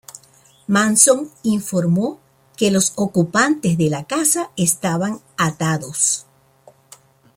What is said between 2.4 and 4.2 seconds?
que los ocupantes de la